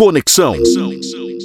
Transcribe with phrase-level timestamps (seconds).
[0.00, 0.54] Conexão.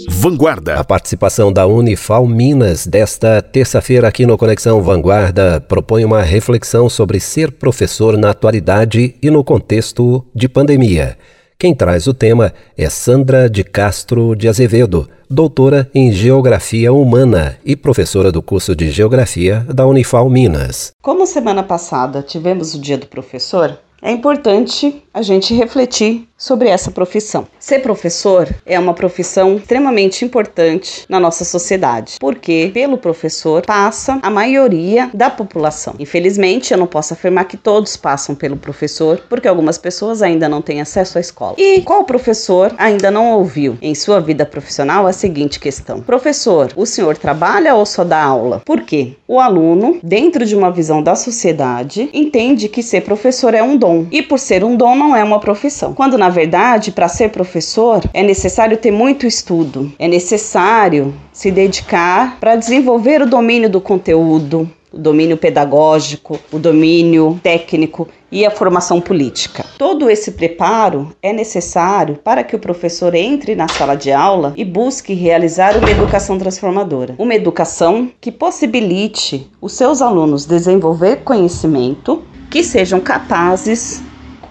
[0.08, 0.80] Vanguarda.
[0.80, 7.20] A participação da Unifal Minas desta terça-feira aqui no Conexão Vanguarda propõe uma reflexão sobre
[7.20, 11.18] ser professor na atualidade e no contexto de pandemia.
[11.60, 17.76] Quem traz o tema é Sandra de Castro de Azevedo, doutora em Geografia Humana e
[17.76, 20.94] professora do curso de Geografia da Unifal Minas.
[21.02, 26.92] Como semana passada tivemos o Dia do Professor, é importante a gente refletir sobre essa
[26.92, 27.48] profissão.
[27.58, 34.30] Ser professor é uma profissão extremamente importante na nossa sociedade, porque pelo professor passa a
[34.30, 35.96] maioria da população.
[35.98, 40.62] Infelizmente, eu não posso afirmar que todos passam pelo professor, porque algumas pessoas ainda não
[40.62, 41.56] têm acesso à escola.
[41.58, 46.86] E qual professor ainda não ouviu em sua vida profissional a seguinte questão: Professor, o
[46.86, 48.62] senhor trabalha ou só dá aula?
[48.66, 49.14] Por quê?
[49.26, 54.06] O aluno, dentro de uma visão da sociedade, entende que ser professor é um dom,
[54.12, 55.94] e por ser um dom não é uma profissão.
[55.94, 62.40] Quando na verdade, para ser professor, é necessário ter muito estudo, é necessário se dedicar
[62.40, 69.00] para desenvolver o domínio do conteúdo, o domínio pedagógico, o domínio técnico e a formação
[69.00, 69.64] política.
[69.78, 74.66] Todo esse preparo é necessário para que o professor entre na sala de aula e
[74.66, 77.14] busque realizar uma educação transformadora.
[77.20, 84.02] Uma educação que possibilite os seus alunos desenvolver conhecimento que sejam capazes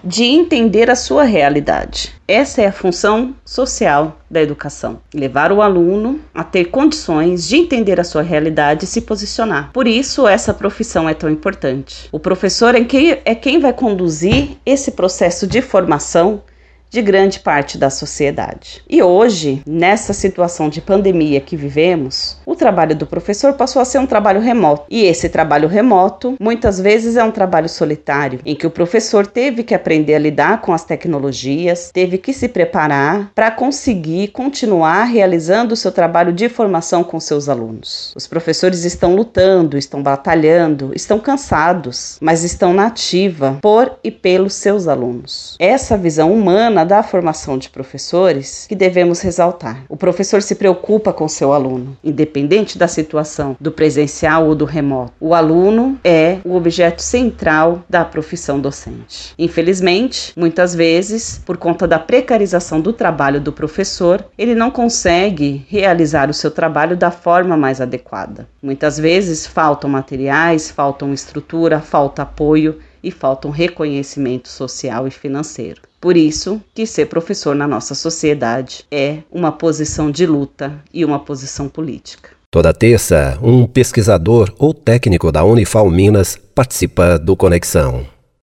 [0.05, 2.13] de entender a sua realidade.
[2.27, 7.99] Essa é a função social da educação: levar o aluno a ter condições de entender
[7.99, 9.71] a sua realidade e se posicionar.
[9.73, 12.07] Por isso, essa profissão é tão importante.
[12.11, 16.43] O professor é quem, é quem vai conduzir esse processo de formação
[16.89, 18.81] de grande parte da sociedade.
[18.89, 23.99] E hoje, nessa situação de pandemia que vivemos, o trabalho do professor passou a ser
[23.99, 24.85] um trabalho remoto.
[24.89, 29.63] E esse trabalho remoto, muitas vezes, é um trabalho solitário, em que o professor teve
[29.63, 35.73] que aprender a lidar com as tecnologias, teve que se preparar para conseguir continuar realizando
[35.73, 38.13] o seu trabalho de formação com seus alunos.
[38.15, 44.53] Os professores estão lutando, estão batalhando, estão cansados, mas estão na ativa por e pelos
[44.53, 45.55] seus alunos.
[45.59, 49.83] Essa visão humana da formação de professores que devemos ressaltar.
[49.87, 55.13] O professor se preocupa com seu aluno, independente da situação do presencial ou do remoto.
[55.19, 59.33] O aluno é o objeto central da profissão docente.
[59.37, 66.29] Infelizmente, muitas vezes, por conta da precarização do trabalho do professor, ele não consegue realizar
[66.29, 68.47] o seu trabalho da forma mais adequada.
[68.61, 75.81] Muitas vezes faltam materiais, faltam estrutura, falta apoio e falta um reconhecimento social e financeiro.
[76.01, 81.19] Por isso que ser professor na nossa sociedade é uma posição de luta e uma
[81.19, 82.31] posição política.
[82.49, 88.14] Toda terça, um pesquisador ou técnico da Unifal Minas participa do Conexão.